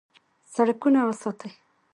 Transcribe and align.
سړکونه 0.53 0.99
وساتئ 1.09 1.51